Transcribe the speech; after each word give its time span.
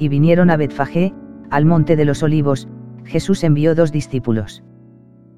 y 0.00 0.08
vinieron 0.08 0.50
a 0.50 0.56
Betfagé, 0.56 1.14
al 1.50 1.66
monte 1.66 1.94
de 1.94 2.06
los 2.06 2.22
olivos, 2.22 2.66
Jesús 3.04 3.44
envió 3.44 3.74
dos 3.74 3.92
discípulos. 3.92 4.64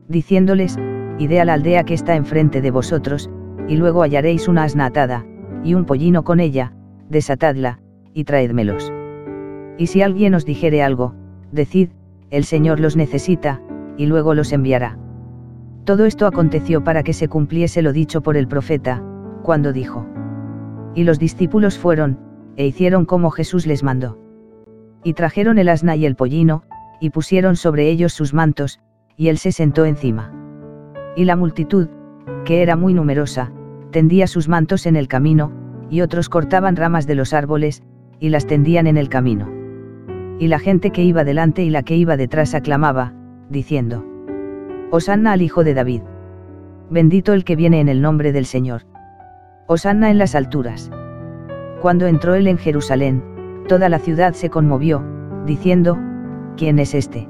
Diciéndoles, 0.08 0.78
Id 1.18 1.32
a 1.32 1.44
la 1.44 1.54
aldea 1.54 1.84
que 1.84 1.94
está 1.94 2.14
enfrente 2.14 2.62
de 2.62 2.70
vosotros, 2.70 3.28
y 3.66 3.76
luego 3.76 4.02
hallaréis 4.02 4.46
una 4.46 4.62
asna 4.62 4.86
atada, 4.86 5.26
y 5.64 5.74
un 5.74 5.84
pollino 5.84 6.22
con 6.22 6.38
ella, 6.38 6.72
desatadla, 7.10 7.80
y 8.14 8.22
traédmelos. 8.22 8.92
Y 9.78 9.88
si 9.88 10.00
alguien 10.00 10.34
os 10.34 10.44
dijere 10.44 10.82
algo, 10.82 11.14
decid, 11.50 11.90
el 12.30 12.44
Señor 12.44 12.78
los 12.78 12.96
necesita, 12.96 13.60
y 13.96 14.06
luego 14.06 14.32
los 14.32 14.52
enviará. 14.52 14.96
Todo 15.84 16.06
esto 16.06 16.26
aconteció 16.26 16.84
para 16.84 17.02
que 17.02 17.14
se 17.14 17.28
cumpliese 17.28 17.82
lo 17.82 17.92
dicho 17.92 18.22
por 18.22 18.36
el 18.36 18.46
profeta, 18.46 19.02
cuando 19.42 19.72
dijo. 19.72 20.06
Y 20.94 21.02
los 21.02 21.18
discípulos 21.18 21.78
fueron, 21.78 22.20
e 22.56 22.64
hicieron 22.64 23.06
como 23.06 23.32
Jesús 23.32 23.66
les 23.66 23.82
mandó. 23.82 24.21
Y 25.04 25.14
trajeron 25.14 25.58
el 25.58 25.68
asna 25.68 25.96
y 25.96 26.06
el 26.06 26.16
pollino, 26.16 26.62
y 27.00 27.10
pusieron 27.10 27.56
sobre 27.56 27.88
ellos 27.88 28.12
sus 28.12 28.34
mantos, 28.34 28.80
y 29.16 29.28
él 29.28 29.38
se 29.38 29.52
sentó 29.52 29.84
encima. 29.84 30.32
Y 31.16 31.24
la 31.24 31.36
multitud, 31.36 31.88
que 32.44 32.62
era 32.62 32.76
muy 32.76 32.94
numerosa, 32.94 33.52
tendía 33.90 34.26
sus 34.26 34.48
mantos 34.48 34.86
en 34.86 34.96
el 34.96 35.08
camino, 35.08 35.52
y 35.90 36.00
otros 36.00 36.28
cortaban 36.28 36.76
ramas 36.76 37.06
de 37.06 37.14
los 37.14 37.34
árboles, 37.34 37.82
y 38.20 38.28
las 38.28 38.46
tendían 38.46 38.86
en 38.86 38.96
el 38.96 39.08
camino. 39.08 39.50
Y 40.38 40.48
la 40.48 40.58
gente 40.58 40.90
que 40.90 41.02
iba 41.02 41.24
delante 41.24 41.62
y 41.62 41.70
la 41.70 41.82
que 41.82 41.96
iba 41.96 42.16
detrás 42.16 42.54
aclamaba, 42.54 43.12
diciendo, 43.50 44.06
Osanna 44.90 45.32
al 45.32 45.42
Hijo 45.42 45.64
de 45.64 45.74
David. 45.74 46.02
Bendito 46.90 47.32
el 47.32 47.44
que 47.44 47.56
viene 47.56 47.80
en 47.80 47.88
el 47.88 48.02
nombre 48.02 48.32
del 48.32 48.46
Señor. 48.46 48.82
Osanna 49.66 50.10
en 50.10 50.18
las 50.18 50.34
alturas. 50.34 50.90
Cuando 51.80 52.06
entró 52.06 52.34
él 52.34 52.46
en 52.46 52.58
Jerusalén, 52.58 53.22
toda 53.68 53.88
la 53.88 53.98
ciudad 53.98 54.34
se 54.34 54.50
conmovió, 54.50 55.02
diciendo, 55.46 55.98
¿quién 56.56 56.78
es 56.78 56.94
este? 56.94 57.28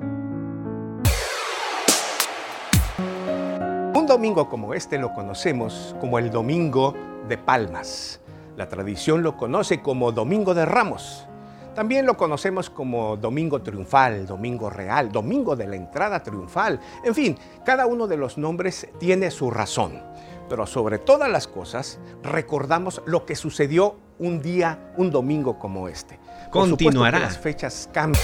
Un 3.94 4.06
domingo 4.06 4.48
como 4.48 4.74
este 4.74 4.98
lo 4.98 5.12
conocemos 5.12 5.94
como 6.00 6.18
el 6.18 6.30
Domingo 6.30 6.94
de 7.28 7.38
Palmas. 7.38 8.20
La 8.56 8.68
tradición 8.68 9.22
lo 9.22 9.36
conoce 9.36 9.80
como 9.80 10.12
Domingo 10.12 10.54
de 10.54 10.64
Ramos. 10.64 11.26
También 11.74 12.04
lo 12.04 12.18
conocemos 12.18 12.68
como 12.68 13.16
Domingo 13.16 13.62
Triunfal, 13.62 14.26
Domingo 14.26 14.68
Real, 14.68 15.10
Domingo 15.10 15.56
de 15.56 15.66
la 15.66 15.76
Entrada 15.76 16.22
Triunfal. 16.22 16.78
En 17.02 17.14
fin, 17.14 17.38
cada 17.64 17.86
uno 17.86 18.06
de 18.06 18.18
los 18.18 18.36
nombres 18.36 18.88
tiene 18.98 19.30
su 19.30 19.50
razón. 19.50 20.02
Pero 20.50 20.66
sobre 20.66 20.98
todas 20.98 21.30
las 21.30 21.46
cosas, 21.46 21.98
recordamos 22.22 23.00
lo 23.06 23.24
que 23.24 23.36
sucedió 23.36 23.96
un 24.22 24.40
día, 24.40 24.78
un 24.96 25.10
domingo 25.10 25.58
como 25.58 25.88
este. 25.88 26.18
Continuará. 26.50 27.18
las 27.18 27.36
fechas 27.38 27.88
cambian. 27.92 28.22